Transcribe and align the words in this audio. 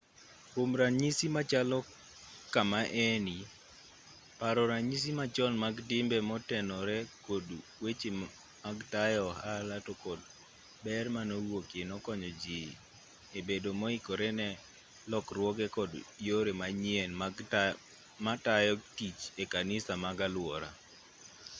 kwom 0.51 0.69
ranyisi 0.81 1.25
machalo 1.35 1.79
kama 2.53 2.79
eni 3.05 3.37
paro 4.39 4.61
ranyisi 4.71 5.11
machon 5.19 5.53
mag 5.63 5.75
timbe 5.89 6.17
motenore 6.29 6.97
kod 7.25 7.45
weche 7.83 8.09
mag 8.65 8.77
tayo 8.93 9.19
ohala 9.31 9.77
to 9.87 9.93
kod 10.03 10.19
ber 10.83 11.05
manowuokie 11.15 11.83
nokonyo 11.91 12.29
ji 12.43 12.61
e 13.37 13.39
bedo 13.47 13.69
moikore 13.81 14.27
ne 14.39 14.49
lokruoge 15.11 15.65
kod 15.77 15.91
yore 16.27 16.51
manyien 16.61 17.11
mag 18.25 18.35
tayo 18.45 18.71
tich 18.97 19.21
e 19.43 19.43
kanise 19.53 19.93
mag 20.05 20.17
aluora 20.27 20.69